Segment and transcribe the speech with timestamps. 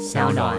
[0.00, 0.56] 小暖。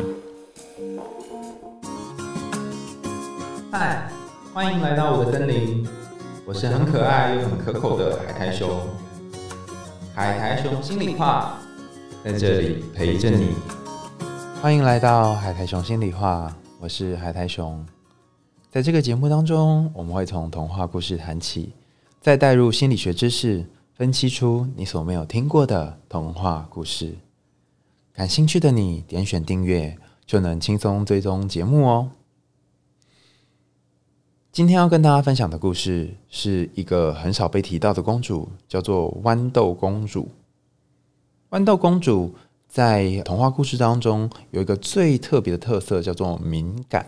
[3.72, 4.08] 嗨，
[4.54, 5.84] 欢迎来到我的森林，
[6.46, 8.70] 我是很可爱又很可口的海苔熊。
[10.14, 11.58] 海苔熊心里话，
[12.24, 13.56] 在这里陪着你。
[14.62, 17.84] 欢迎来到海苔熊心里话，我是海苔熊。
[18.70, 21.74] 在这个节目当中，我们会从童话故事谈起，
[22.22, 23.66] 再带入心理学知识，
[23.96, 27.16] 分析出你所没有听过的童话故事。
[28.14, 32.12] 感兴趣的你，点选订阅就能轻松追踪节目哦。
[34.52, 40.28] 今天要跟大家分享的故事是一个很少被提到的公主，叫做豌豆公主。
[41.52, 42.36] 豌豆公主
[42.68, 47.06] 在童话故事当中有一个最特别的特色，叫做敏感。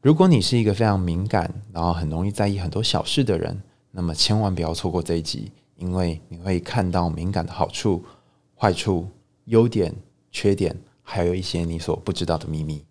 [0.00, 8.04] 如果你是一个非常敏感，然后很容易在意很多小事的人，那么千万不要错过这一集，因为你会看到敏感的好处、
[8.54, 9.08] 坏处。
[9.46, 9.94] 优点、
[10.30, 12.84] 缺点，还有一些你所不知道的秘密。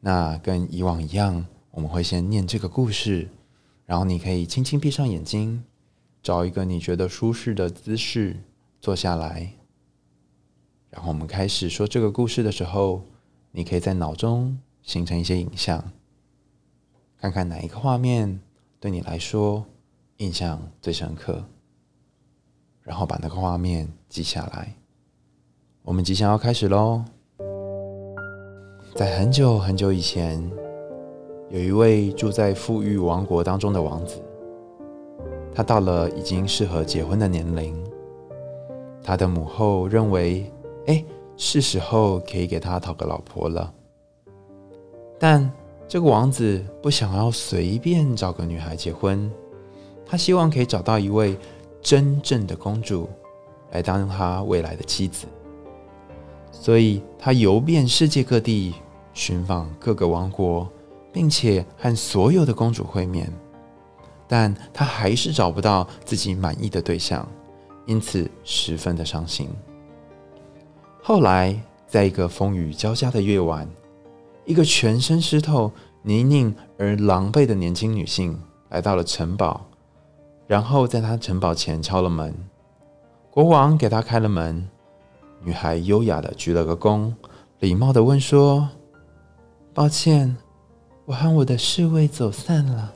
[0.00, 3.28] 那跟以往一样，我们会先念这个故事，
[3.84, 5.64] 然后你可以轻轻闭上眼睛，
[6.22, 8.36] 找一个你觉得舒适的姿势
[8.80, 9.52] 坐下来。
[10.90, 13.02] 然后我们开始说这个故事的时候，
[13.50, 15.92] 你可以在脑中形成一些影像，
[17.18, 18.40] 看看哪一个画面
[18.78, 19.66] 对你来说
[20.18, 21.44] 印象最深刻，
[22.82, 24.74] 然后把那个画面记下来。
[25.86, 27.00] 我们即将要开始喽！
[28.96, 30.42] 在很久很久以前，
[31.48, 34.20] 有一位住在富裕王国当中的王子，
[35.54, 37.72] 他到了已经适合结婚的年龄。
[39.00, 40.52] 他的母后认为，
[40.86, 41.04] 哎，
[41.36, 43.72] 是时候可以给他讨个老婆了。
[45.20, 45.48] 但
[45.86, 49.30] 这个王子不想要随便找个女孩结婚，
[50.04, 51.36] 他希望可以找到一位
[51.80, 53.08] 真正的公主
[53.70, 55.28] 来当他未来的妻子。
[56.58, 58.74] 所以他游遍世界各地，
[59.14, 60.68] 寻访各个王国，
[61.12, 63.32] 并且和所有的公主会面，
[64.26, 67.26] 但他还是找不到自己满意的对象，
[67.84, 69.48] 因此十分的伤心。
[71.00, 71.56] 后来，
[71.86, 73.68] 在一个风雨交加的夜晚，
[74.44, 75.70] 一个全身湿透、
[76.02, 78.36] 泥泞而狼狈的年轻女性
[78.70, 79.64] 来到了城堡，
[80.48, 82.34] 然后在她城堡前敲了门。
[83.30, 84.68] 国王给她开了门。
[85.46, 87.14] 女孩优雅的鞠了个躬，
[87.60, 88.68] 礼貌的问说
[89.72, 90.36] ：“抱歉，
[91.04, 92.92] 我和我的侍卫走散了，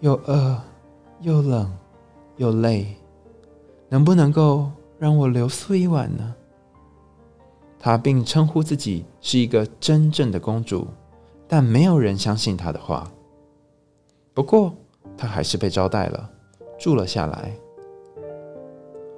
[0.00, 0.58] 又饿
[1.20, 1.70] 又冷
[2.38, 2.96] 又累，
[3.90, 6.34] 能不能够让我留宿一晚呢？”
[7.78, 10.86] 她并称呼自己是一个真正的公主，
[11.46, 13.06] 但没有人相信她的话。
[14.32, 14.74] 不过，
[15.14, 16.30] 她还是被招待了，
[16.78, 17.54] 住了下来。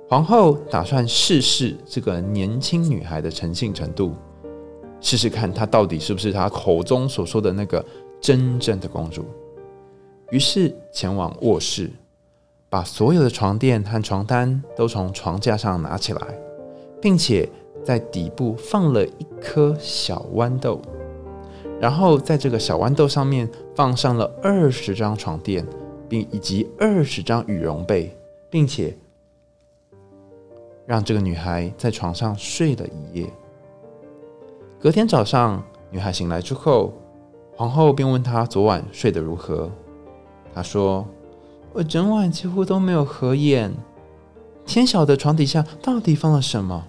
[0.09, 4.15] 皇后打算试试这个年轻女孩的诚信程度，
[5.01, 7.85] 试试看她到底是不是她口中所说的那个
[8.21, 9.25] 真正的公主。
[10.31, 11.91] 于是前往卧室，
[12.69, 16.21] 把所有的床垫和床单都从床架上拿起来，
[17.03, 17.49] 并且
[17.83, 20.81] 在底部放了一颗小豌豆，
[21.81, 25.67] 然后在这个小豌豆上面放上了二十张床垫，
[26.09, 28.17] 并以及二十张羽绒被，
[28.49, 28.97] 并且。
[30.87, 33.29] 让这个女孩在床上睡了一夜。
[34.79, 36.93] 隔天早上，女孩醒来之后，
[37.57, 39.69] 皇后便问她昨晚睡得如何。
[40.55, 41.05] 她说
[41.75, 43.73] ：“我整晚几乎都没有合眼，
[44.65, 46.85] 天晓得床底下到底放了什么。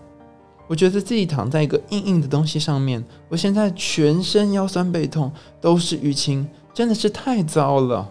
[0.68, 8.08] 我觉得自己躺在一个硬硬的东西上面，我现在全身腰酸背痛，都是淤青，真的是太糟了。”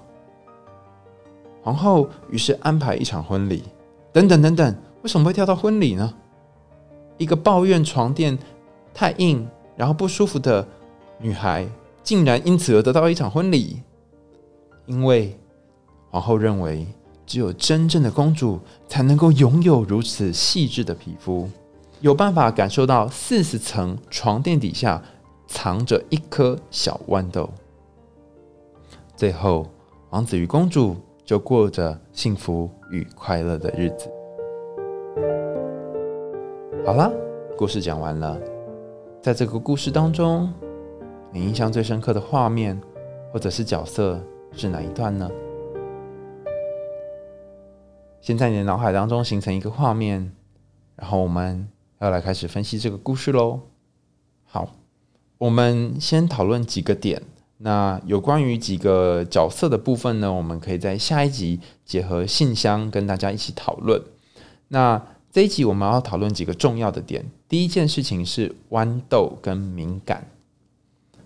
[1.63, 3.63] 皇后于是安排一场婚礼。
[4.13, 4.75] 等等等等。
[5.07, 6.13] 为什么会跳到婚礼呢？
[7.17, 8.37] 一个抱怨床垫
[8.93, 10.67] 太硬，然后不舒服的
[11.21, 11.65] 女孩，
[12.03, 13.81] 竟然因此而得到一场婚礼。
[14.85, 15.39] 因为
[16.11, 16.85] 皇后认为，
[17.25, 18.59] 只有真正的公主
[18.89, 21.49] 才能够拥有如此细致的皮肤，
[22.01, 25.01] 有办法感受到四十层床垫底下
[25.47, 27.49] 藏着一颗小豌豆。
[29.15, 29.71] 最后，
[30.11, 34.11] 王子与公主就过着幸福与快乐的日子。
[36.85, 37.11] 好啦，
[37.57, 38.39] 故事讲完了。
[39.23, 40.53] 在这个故事当中，
[41.33, 42.79] 你印象最深刻的画面
[43.33, 44.21] 或者是角色
[44.53, 45.31] 是哪一段呢？
[48.21, 50.33] 先在你的脑海当中形成一个画面，
[50.97, 51.67] 然后我们
[52.01, 53.61] 要来开始分析这个故事喽。
[54.45, 54.69] 好，
[55.39, 57.23] 我们先讨论几个点。
[57.59, 60.31] 那有关于几个角色的部分呢？
[60.31, 64.03] 我们可以在下一集结合信箱跟大家一起讨论。
[64.69, 65.03] 那。
[65.33, 67.23] 这一集我们要讨论几个重要的点。
[67.47, 70.27] 第一件事情是豌豆跟敏感，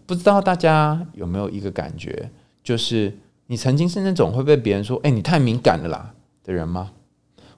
[0.04, 2.28] 不知道大家有没有一个感觉，
[2.60, 3.16] 就是
[3.46, 6.90] 你曾经是那种会被别人说“哎，你太敏感了啦”的人吗？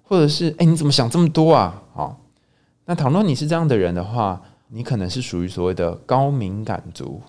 [0.03, 2.21] 或者是“哎，你怎么想这么多啊？”好，
[2.85, 7.23] 那倘若你是这样的人的话，你可能是属于所谓的高敏感族。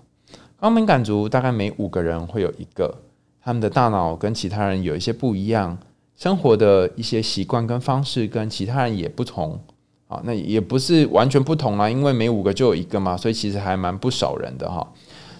[0.58, 2.94] 高敏感族大概每五个人会有一个，
[3.40, 5.78] 他们的大脑跟其他人有一些不一样，
[6.16, 9.60] 生活的一些习惯跟方式跟其他人也不同。
[10.06, 14.86] 啊，那也不是完全不同啦，因为每五个就有一个嘛，所以其实还蛮不少人的哈。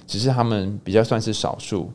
[0.07, 1.93] 只是他们比较算是少数。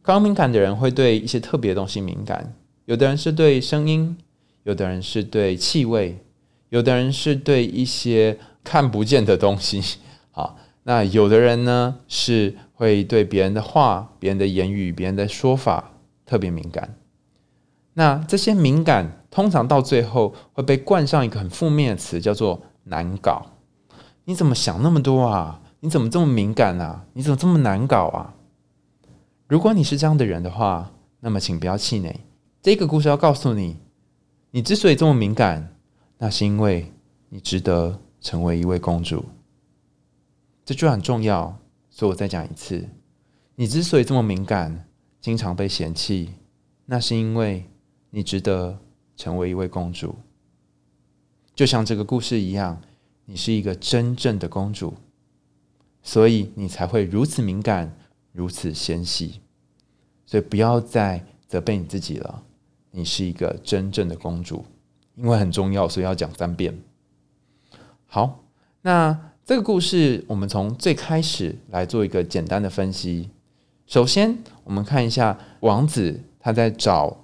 [0.00, 2.54] 高敏感的人会对一些特别的东西敏感，
[2.86, 4.16] 有的人是对声音，
[4.64, 6.18] 有的人是对气味，
[6.70, 9.98] 有的人是对一些看不见的东西。
[10.30, 15.92] 好， 那有的人呢是会对别人的话、别人的言语、别人的说法
[16.24, 16.94] 特别敏感。
[17.96, 19.12] 那这些敏感。
[19.28, 23.44] 通常到最后会被冠上一个很负面的词，叫做难搞。
[24.24, 25.60] 你怎么想那么多啊？
[25.80, 27.04] 你怎么这么敏感啊？
[27.12, 28.34] 你怎么这么难搞啊？
[29.46, 30.90] 如果你是这样的人的话，
[31.20, 32.18] 那么请不要气馁。
[32.62, 33.76] 这个故事要告诉你，
[34.52, 35.76] 你之所以这么敏感，
[36.16, 36.90] 那是因为
[37.28, 39.22] 你值得成为一位公主。
[40.64, 41.58] 这句很重要，
[41.90, 42.88] 所以我再讲一次：
[43.56, 44.88] 你之所以这么敏感，
[45.20, 46.30] 经常被嫌弃，
[46.86, 47.68] 那是因为
[48.16, 48.78] 你值得。
[49.18, 50.14] 成为一位公主，
[51.54, 52.78] 就像这个故事一样，
[53.24, 54.92] 你是一个真正的公主，
[56.02, 57.96] 所以你才会如此敏感，
[58.32, 59.40] 如此纤细。
[60.26, 62.42] 所以不要再责备你自己了，
[62.90, 64.66] 你是一个真正的公主，
[65.14, 66.78] 因为很重要，所以要讲三遍。
[68.04, 68.44] 好，
[68.82, 73.30] 那这个故事我们从最开始来做一个简单的分析。
[73.86, 77.22] 首先，我们看一下王子他在找。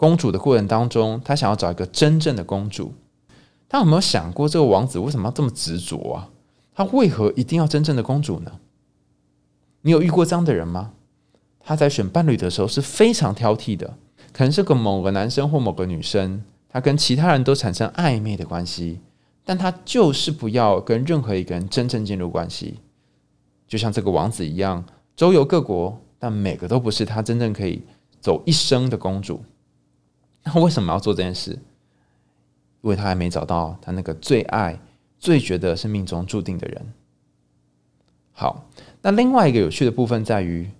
[0.00, 2.94] 公主的过程当中，他想要找一个真正的公主。
[3.68, 6.30] 他有没有想过，这个王子为什么要这么执着啊？
[6.74, 8.50] 他为何一定要真正的公主呢？
[9.82, 10.92] 你有遇过这样的人吗？
[11.58, 13.98] 他在选伴侣的时候是非常挑剔的，
[14.32, 19.00] 可能是个某个男生或某个女生，他跟其他人都产生暧昧的关系，
[19.44, 22.76] 但他就是不要跟任何一个人真正进入关系。
[23.68, 24.82] 就像这个王子一样，
[25.14, 27.82] 周游各国，但每个都不是他真正可以
[28.18, 29.42] 走一生的公主。
[30.42, 31.58] 那为什么要做这件事？
[32.82, 34.80] 因为他还没找到他那个最爱、
[35.18, 36.94] 最觉得是命中注定的人。
[38.32, 38.64] 好，
[39.02, 40.70] 那另外一个有趣的部分在于，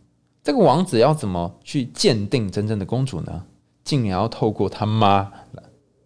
[0.43, 3.45] 这个王子要怎么去鉴定真正的公主呢？
[3.85, 5.31] 竟然要透过他妈，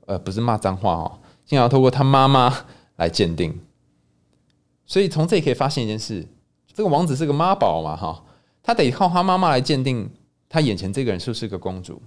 [0.06, 2.52] 呃，不是骂脏话哦，竟然要透过他妈妈
[2.96, 3.60] 来鉴定。
[4.86, 6.26] 所以从这里可以发现一件事：
[6.72, 8.24] 这个王子是个妈宝嘛，哈，
[8.64, 10.10] 他得靠他妈妈来鉴定
[10.48, 12.02] 他眼前这个人是不是个公主。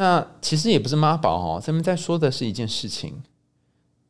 [0.00, 3.20] 那其实也不是妈宝哦，这边在说的是一件事情。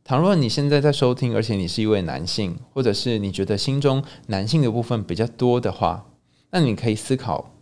[0.04, 6.04] 倘若你现在在收听，而且你是一位男性，或者是你觉得心中男性的部分比较多的话，
[6.50, 7.52] 那你可以思考：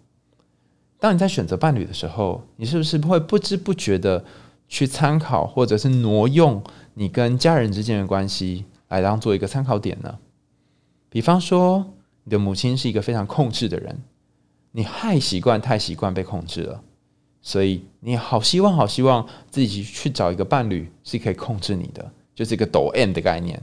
[0.99, 4.25] 当你在选择伴侣的时候，你是不是会不知不觉的
[4.69, 6.61] 去参考，或者是挪用
[6.95, 10.19] 你跟家人之间的关系来当做一个参考点呢？
[11.09, 11.95] 比方说，
[12.25, 14.03] 你的母亲是一个非常控制的人，
[14.73, 16.83] 你太习惯、太习惯被控制了。
[17.47, 23.63] 所以你好希望好希望自己去找一个伴侣是可以控制你的，就是一个抖 M 的概念，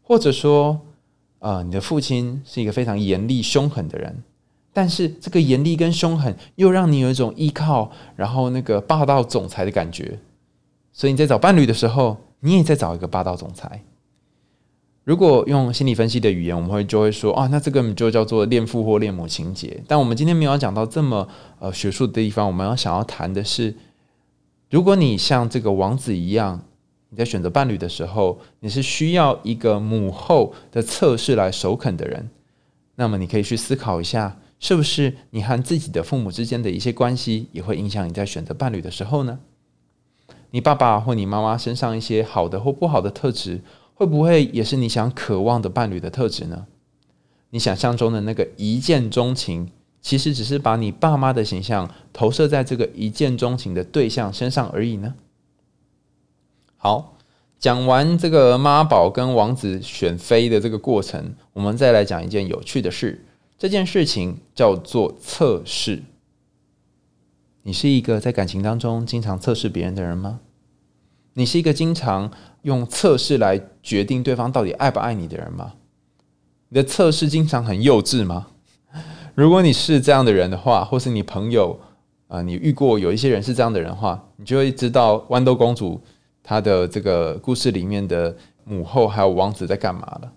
[0.00, 0.80] 或者说，
[1.40, 4.16] 呃，你的父亲是一个非常严厉凶狠的人，
[4.72, 10.18] 但是这个严厉跟凶狠又让你有一种依靠，然后那个霸道总裁的感觉，
[10.90, 13.84] 所以你在找伴侣的时候，你也在找一个霸道总裁。
[15.06, 19.80] 如果用心理分析的语言，我们会就会说啊，那这个就叫做恋父或恋母情节。
[19.86, 21.28] 但我们今天没有讲到这么
[21.60, 23.76] 呃学术的地方，我们要想要谈的是，
[24.68, 26.60] 如果你像这个王子一样，
[27.10, 32.28] 你在选择伴侣的时候，你是需要一个母后的测试来首肯的人，
[32.96, 39.38] 那么你可以去思考一下，是不是你和自己的父母之间的一些关系也会影响你在选择伴侣的时候呢？
[40.50, 43.60] 你爸爸或你妈妈身上一些好的或不好的特质。
[43.98, 46.66] 会不会也是你想渴望的伴侣的特质呢？
[47.48, 49.70] 你想象中的那个一见钟情，
[50.02, 55.14] 其实只是把你爸妈的形象投射在这个一见钟情的对象身上而已呢？
[56.76, 57.16] 好，
[57.58, 63.24] 讲完这个妈宝跟王子选妃的这个过程，我们再来讲一件有趣的事。
[63.56, 66.02] 这件事情叫做测试。
[67.62, 70.40] 你是一个在感情当中经常测试别人的人吗？
[71.38, 72.30] 你是一个经常
[72.62, 75.74] 用测试来决定对方到底爱不爱你的人吗？
[76.70, 78.46] 你的测试经常很幼稚吗？
[79.34, 81.78] 如果你是这样的人的话，或是你朋友
[82.28, 86.00] 啊，你遇过有一些人是这样的人的话，你就会知道豌豆公主
[86.42, 90.32] 她的这个故事里面的母后还有王子在干嘛了。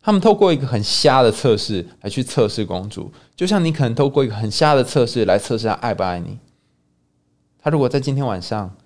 [0.00, 6.38] 他们透过一个很瞎的测试来去测试公主，就像你可能透过一个很瞎的测试来测试他爱不爱你。
[7.58, 8.76] 他如果在今天晚上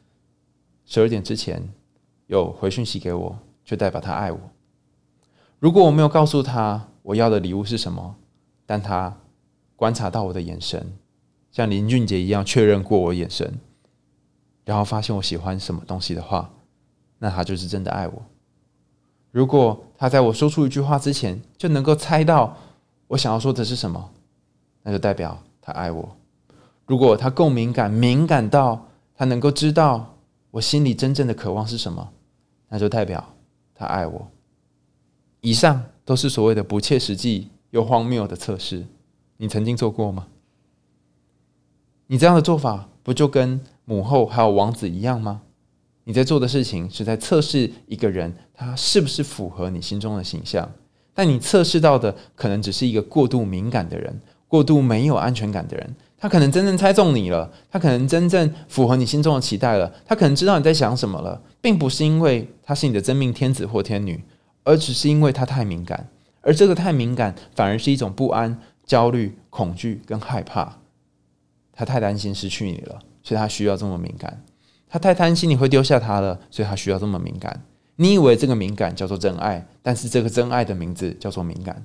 [0.86, 1.62] 十二点之前
[2.26, 4.38] 有回讯息给我，就代表他爱我。
[5.58, 8.16] 如果我没有告诉他我要的礼物是什么，
[8.66, 9.16] 但他
[9.76, 10.92] 观察到我的眼神，
[11.50, 13.58] 像林俊杰一样确认过我眼神，
[14.64, 16.50] 然后发现我喜欢什么东西的话，
[17.18, 18.22] 那他就是真的爱我。
[19.30, 22.56] 如果他在我说出一句话之前就能够猜到
[23.08, 24.10] 我想要说的是什么，
[24.82, 26.16] 那就代表他爱我。
[26.86, 28.86] 如果他够敏感，敏感到
[29.16, 30.13] 他能够知道
[30.54, 32.12] 我心里真正的渴望是什么，
[32.68, 33.34] 那就代表
[33.74, 34.30] 他爱我。
[35.40, 38.86] 以上都是所谓的不切实际又荒谬的测试，
[39.36, 40.28] 你曾经做过吗？
[42.06, 45.42] 你这样的做法不就跟母后还有王子一样吗？
[46.04, 50.70] 你在做的事情是在测试一个人，他是不是符合你心中的形象？
[51.12, 55.96] 但你测试到的可能只是一个过度敏感的人，过度没有安全感的人。
[56.24, 64.24] 他可能真正猜中你了，他可能真正符合你心中的期待了，他可能知道你在想什么了，并不是因为他是你的真命天子或天女，
[64.62, 66.08] 而只是因为他太敏感。
[66.40, 70.78] 而这个太敏感，反而是一种不安、焦虑、恐惧跟害怕。
[71.74, 74.42] 他太担心失去你了，所以他需要这么敏感。
[74.88, 77.66] 他太担心你会丢下他了，所以他需要这么敏感。
[77.96, 81.84] 你以为这个敏感叫做真爱，但是这个真爱的名字叫做敏感。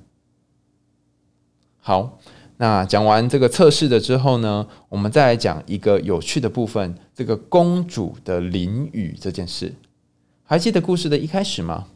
[1.82, 2.18] 好，
[2.60, 9.74] 那讲完这个测试的之后呢，我们再来讲一个有趣的部分：这个公主的淋雨这件事。
[10.44, 11.86] 还记得故事的一开始吗？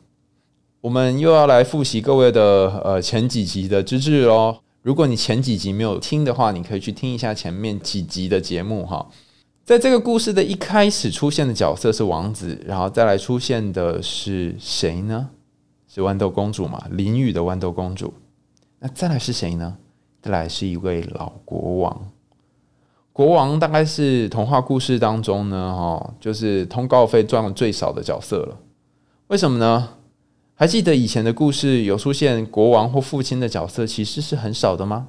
[0.81, 4.57] 我们又要来复习各位的呃前几集的知识喽。
[4.81, 9.07] 如果你前几集没有听的话，你可以去听一下前面几集的节目哈。
[9.67, 15.29] 在这个故事的一开始出现的角色是王子，然后再来出现的是谁呢？
[15.87, 16.83] 是豌豆公主嘛？
[16.91, 18.15] 淋雨的豌豆公主。
[18.79, 19.77] 那再来是谁呢？
[20.25, 22.11] 再来是一位老国王。
[23.13, 28.57] 国王大概是童话故事当中呢，哈，就是通告费赚的最少的角色了。
[29.27, 29.91] 为什么呢？
[30.55, 35.09] 还记得以前的故事有出现国王或父亲的角色，其实是很少的吗？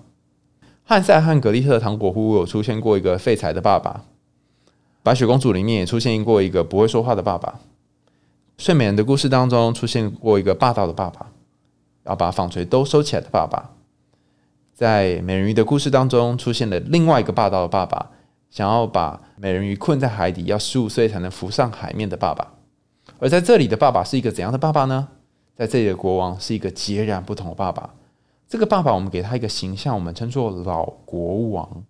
[0.84, 4.04] 汉塞和格丽特糖果屋有出现过一个废柴的爸爸。
[5.02, 7.62] 白雪公主里面也出现过一个不会说话的爸爸，
[8.58, 11.28] 睡美人的故事当中出现过一个霸道的爸爸，
[12.04, 13.72] 要把纺锤都收起来的爸爸，
[14.76, 18.12] 在美人鱼的故事当中出现了另外一个霸道的爸爸，
[18.52, 22.54] 想要把美人鱼困在海底，要十五岁才能浮上海面的爸爸，
[23.18, 25.08] 而在这里的爸爸是一个怎样的爸爸呢？
[25.56, 27.96] 在这里的国王是一个截然不同的爸爸，
[28.48, 31.84] 这个爸爸我们给他一个形象，我们称作老国王。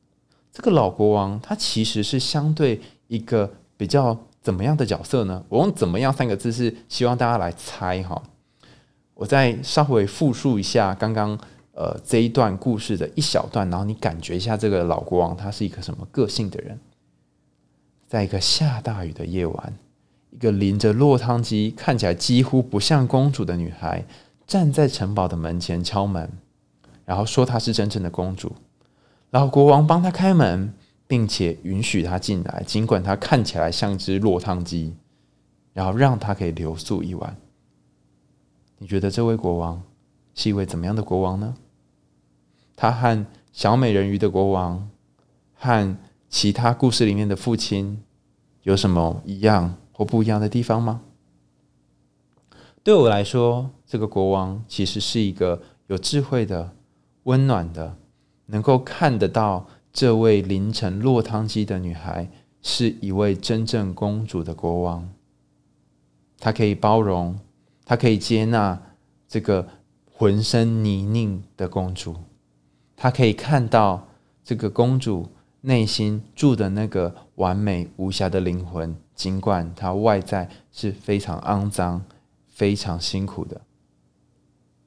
[0.54, 2.80] 这个老国王他其实是相对。
[3.08, 5.44] 一个比较怎么样的角色呢？
[5.48, 8.20] 我用“怎么样”三个字是希望大家来猜哈。
[9.14, 11.38] 我再稍微复述一下刚刚
[11.76, 16.80] 呃这一段故事的一小段，然后你感觉一下这个老国王他是一个什么个性的人。
[18.08, 19.74] 在一个下大雨的夜晚，
[20.32, 24.04] 一个淋着落汤鸡、看起来几乎不像公主的女孩
[24.48, 26.28] 站在城堡的门前敲门，
[27.06, 28.52] 然后说她是真正的公主。
[29.30, 30.74] 老国王帮她开门。
[31.08, 34.96] 并且允许她进来，尽管她看起来像只落汤鸡，
[35.72, 37.38] 然后让他可以留宿一晚。
[38.80, 39.84] 你觉得这位国王
[40.34, 41.54] 是一位怎么样的国王呢？
[42.76, 44.90] 他和小美人鱼的国王，
[45.54, 45.98] 和
[46.30, 48.04] 其他故事里面的父亲
[48.64, 51.02] 有什么一样或不一样的地方吗？
[52.84, 56.76] 对我来说，这个国王其实是一个有智慧的、
[57.24, 57.98] 温暖的，
[58.48, 59.68] 能够看得到。
[59.94, 62.30] 这位凌晨落汤鸡的女孩
[62.62, 65.10] 是一位真正公主的国王，
[66.38, 67.40] 她可以包容，
[67.86, 68.78] 她可以接纳
[69.30, 69.66] 这个
[70.12, 72.14] 浑身泥泞的公主，
[72.96, 74.08] 他可以看到
[74.44, 75.28] 这个公主
[75.62, 82.04] 内心住的那个完美无瑕的灵魂，尽管她外在是非常肮脏、
[82.48, 83.62] 非常辛苦的。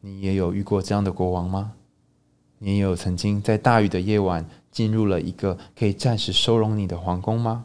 [0.01, 1.73] 你也有遇过这样的国王吗？
[2.59, 4.49] 你也有曾经在大雨的夜晚？
[4.71, 7.65] 进入了一个可以暂时收容你的皇宫吗？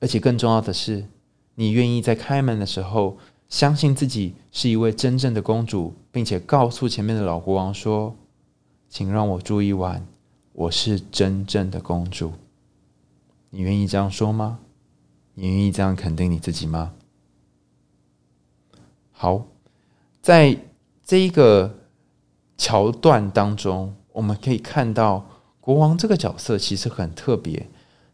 [0.00, 1.06] 而且更重要的是，
[1.54, 3.16] 你愿意在开门的时候
[3.48, 8.14] 相信自己是一位真正的公主，并且告诉前面的老国王说
[8.88, 10.06] ：“请让我住一晚，
[10.52, 12.32] 我是真正的公主。”
[13.50, 14.58] 你愿意这样说吗？
[15.34, 16.92] 你愿意这样肯定你自己吗？
[19.12, 19.46] 好，
[20.20, 20.56] 在
[21.04, 21.74] 这一个
[22.56, 25.24] 桥段当中，我们可以看到。
[25.60, 27.68] 国王这个角色其实很特别，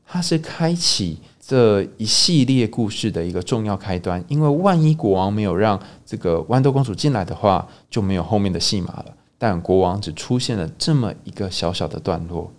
[0.04, 4.24] 他是开启这一系列故事的一个重要开端。
[4.26, 9.16] 因为万一国王没有让这个豌豆公主进来的话，就没有后面的戏码了。
[9.44, 12.50] 但国王只出现了这么一个小小的段落。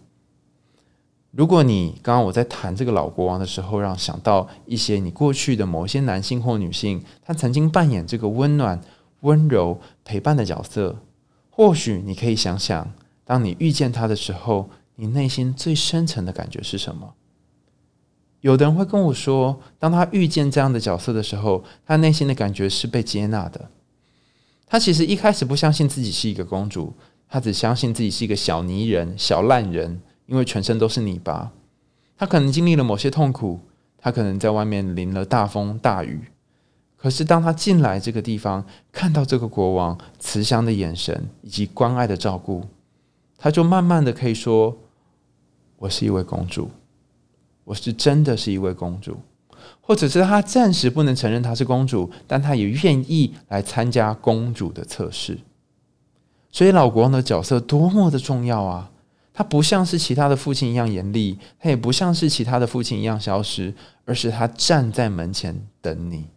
[1.31, 8.79] 如果你刚刚我在谈这个老国王的时候，让想到一些你过去的某些男性或女性，他曾经扮演这个温暖、
[9.21, 10.97] 温柔陪伴的角色，
[11.49, 17.15] 或许你可以想想，当你遇见他的时候，你内心最深层的感觉是什么？
[18.41, 23.71] 有的人会跟我说，当他遇见这样的角色的时候，他内心的感觉是被接纳的。
[24.65, 26.93] 她其实一开始不相信自己是一个公主，
[27.27, 30.01] 她只相信自己是一个小泥人、小烂人。
[30.27, 31.51] 因为全身都是泥巴，
[32.17, 33.59] 她可能经历了某些痛苦，
[33.99, 36.19] 她可能在外面淋了大风大雨。
[36.97, 42.65] 可是当她进来这个地方，看到这个国王慈祥的眼神以及关爱的照顾，
[43.37, 44.75] 她就慢慢的可以说
[45.77, 46.71] ：“我是一位公主，
[47.65, 49.15] 我是真的是一位公主。”
[49.81, 55.39] 或者是他暂时不能承认她是公主，但他也愿意来参加公主的测试。
[56.51, 58.91] 所以老国王的角色多么的重要啊！
[59.33, 63.73] 他不像是其他的父亲一样严厉，他也不像是其他的父亲一样消失，
[64.05, 66.27] 而是他站在门前等你。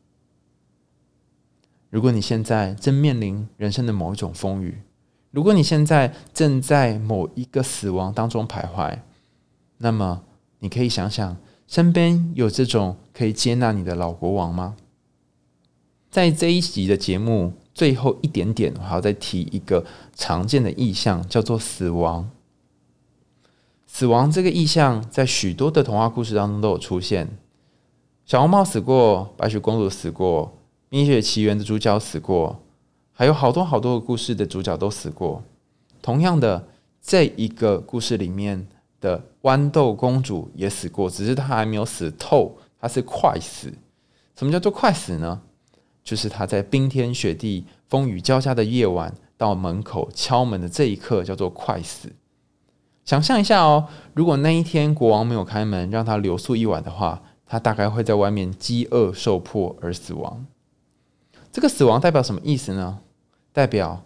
[1.90, 4.82] 如果你现在正面临人生的某一种风雨，
[5.30, 8.98] 如果你现在正在某一个死亡当中徘徊，
[9.76, 10.24] 那么
[10.58, 11.36] 你可以想想，
[11.68, 14.74] 身边有这种可以接纳你的老国王吗？
[16.10, 19.84] 在这一集的节目最后一点点，我还要再提一个
[20.14, 22.30] 常见的意象，叫做死亡。
[23.86, 27.28] 死亡这个意象在许多的童话故事当中都有出现。
[28.24, 30.46] 小红帽死过，白雪公主死过，
[30.88, 32.62] 《冰雪奇缘》的主角死过，
[33.12, 35.42] 还有好多好多个故事的主角都死过。
[36.00, 36.66] 同样的，
[37.02, 38.66] 这一个故事里面
[39.00, 43.72] 的豌豆公主也死过，只是她还没有死透，她是快死。
[44.36, 45.40] 什么叫做快死呢？
[46.04, 52.12] 就是她在冰天雪地、风雨交加的夜晚到门口敲门的这一刻，叫做快死。
[53.04, 60.46] 想象一下哦，如果那一天国王没有开门，让她留宿一晚的话，她大概会在外面饥饿受迫而死亡。
[61.50, 63.00] 这个死亡代表什么意思呢？
[63.52, 64.04] 代表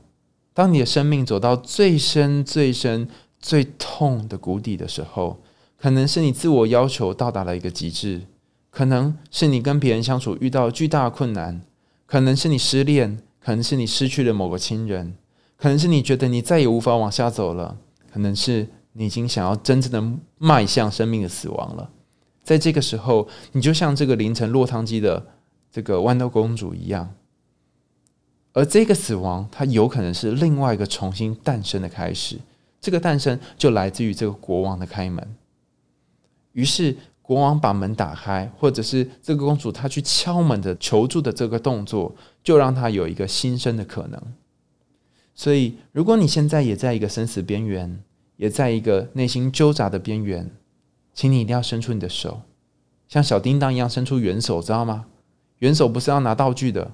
[0.55, 3.09] 当你的生命走到最深、最深、
[3.42, 5.38] 最痛的谷底的时候，
[5.76, 8.22] 可能是你自我要求到达了一个极致，
[8.70, 11.61] 可能是你跟别人相处遇到巨大的困难，
[12.07, 15.14] 可能是你失恋，可能是你失去了某个亲人，
[15.59, 17.76] 可能是你觉得你再也无法往下走了，
[18.11, 18.68] 可能是。
[18.94, 21.88] 你已经想要真正的迈向生命的死亡了，
[22.44, 25.28] 在这个时候，你就像这个凌晨落汤鸡的
[25.70, 27.14] 这个豌豆公主一样，
[28.52, 32.37] 而这个死亡，它有可能是另外一个重新诞生的开始。
[32.83, 35.37] 这个诞生就来自于这个国王的开门。
[36.53, 44.21] 于是，国王把门打开，或者是这个公主她去敲门的求助的这个动作，就让她有一个新生的可能。
[45.35, 48.03] 所以，如果你现在也在一个生死边缘，
[48.37, 50.51] 也在一个内心纠杂的边缘，
[51.14, 52.42] 请你一定要伸出你的手，
[53.09, 55.07] 像小叮当一样伸出援手，知道吗？
[55.61, 56.90] 援手不是要拿道具的，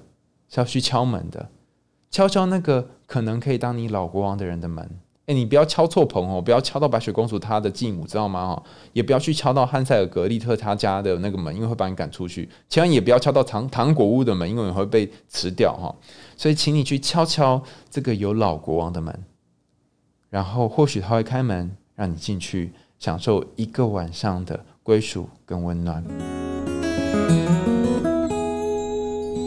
[0.47, 1.49] 是要去敲门的，
[2.11, 4.87] 敲敲那个可能可以当你老国王的人的门。
[5.29, 8.39] 哎，你不要敲错棚哦，不要敲到白雪公主她的继母，知道吗？
[8.45, 8.63] 哦，
[8.93, 12.49] 也不要去敲到汉塞尔格丽特他家的那个门，因为会把你赶出去。
[12.67, 15.93] 千万也不要敲到糖糖果屋的门，因为你会被辞掉哈。
[16.35, 17.61] 所以，请你去敲敲
[17.91, 19.23] 这个有老国王的门。
[20.31, 26.03] 然后或许他会开门，让你进去享受一个晚上的归属跟温暖。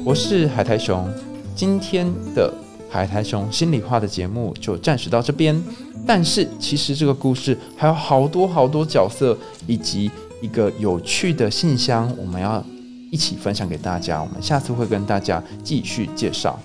[0.05, 1.13] 我是海苔熊，
[1.57, 2.55] 今天的
[2.93, 5.61] 海苔熊心里话的节目就暂时到这边。
[6.07, 10.11] 但是其实这个故事还有好多好多角色，以及
[10.43, 12.63] 一个有趣的信箱，我们要
[13.11, 14.21] 一起分享给大家。
[14.21, 16.59] 我们下次会跟大家继续介绍。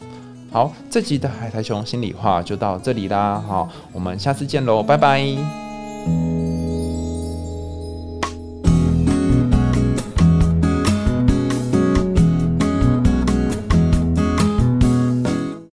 [0.52, 6.37] 好，这集的海苔熊心里话就到这里啦，好，我们下次见喽，拜拜。